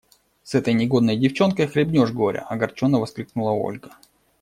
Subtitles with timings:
[0.43, 3.91] С этой негодной девчонкой хлебнешь горя!– огорченно воскликнула Ольга.